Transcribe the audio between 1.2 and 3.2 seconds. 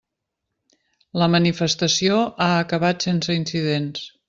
La manifestació ha acabat